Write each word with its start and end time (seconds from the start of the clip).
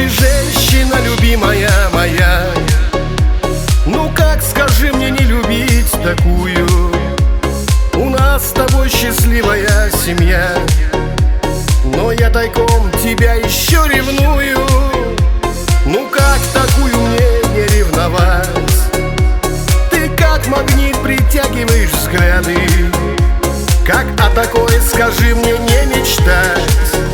Ты 0.00 0.08
женщина 0.08 0.94
любимая 1.04 1.70
моя. 1.92 2.46
Ну 3.84 4.10
как, 4.16 4.40
скажи 4.40 4.90
мне, 4.94 5.10
не 5.10 5.24
любить 5.26 5.92
такую? 6.02 6.66
У 7.92 8.08
нас 8.08 8.48
с 8.48 8.52
тобой 8.52 8.88
счастливая 8.88 9.90
семья. 9.90 10.54
Но 11.84 12.12
я 12.12 12.30
тайком 12.30 12.90
тебя 13.02 13.34
еще 13.34 13.84
ревную. 13.92 14.66
Ну 15.84 16.08
как 16.08 16.38
такую 16.54 16.96
мне 16.96 17.28
не 17.54 17.66
ревновать? 17.76 18.48
Ты 19.90 20.08
как 20.16 20.46
магнит 20.46 20.96
притягиваешь 21.02 21.90
взгляды? 21.90 22.56
Как 23.86 24.06
о 24.18 24.34
такой, 24.34 24.80
скажи 24.80 25.34
мне, 25.34 25.58
не 25.58 25.94
мечтать 25.94 27.09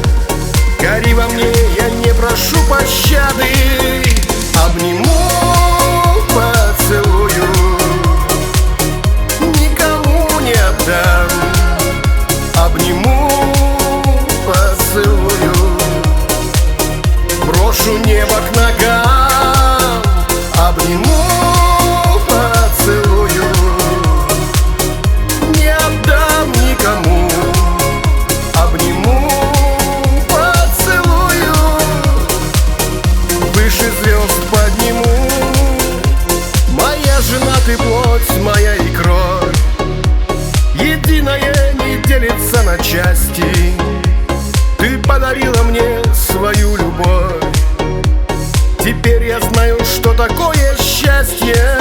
такое 50.16 50.74
счастье. 50.78 51.78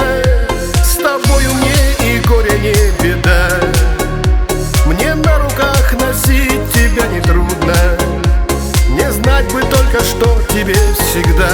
С 0.84 0.96
тобою 0.96 1.52
мне 1.54 2.16
и 2.16 2.18
горе 2.20 2.58
не 2.58 3.02
беда. 3.02 3.48
Мне 4.84 5.14
на 5.14 5.38
руках 5.38 5.92
носить 5.98 6.72
тебя 6.72 7.06
не 7.08 7.20
трудно 7.20 7.74
Не 8.90 9.10
знать 9.10 9.52
бы 9.52 9.62
только, 9.62 10.04
что 10.04 10.40
тебе 10.50 10.76
всегда. 10.98 11.50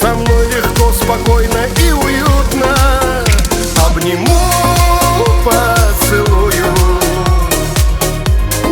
Со 0.00 0.14
мной 0.14 0.46
легко, 0.48 0.92
спокойно 0.92 1.66
и 1.82 1.92
уютно. 1.92 2.74
Обниму, 3.86 4.38
поцелую. 5.44 6.66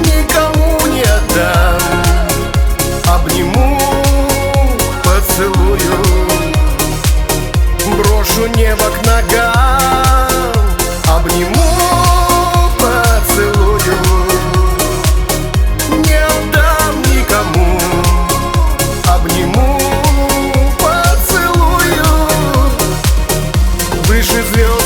Никому 0.04 0.86
не 0.88 1.02
отдам. 1.02 1.80
Обниму, 3.06 3.80
поцелую. 5.04 6.15
Брошу 8.36 8.48
небо 8.56 8.84
к 8.90 9.06
ногам. 9.06 10.52
Обниму, 11.08 11.58
поцелую. 12.78 13.78
Не 16.04 16.18
отдам 16.18 17.02
никому. 17.14 17.80
Обниму, 19.08 19.80
поцелую. 20.78 22.04
Выше 24.06 24.42
звезд 24.52 24.85